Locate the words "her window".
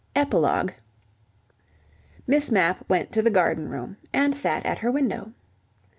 4.79-5.33